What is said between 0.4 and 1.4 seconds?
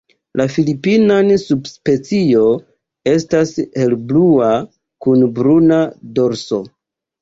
filipinaj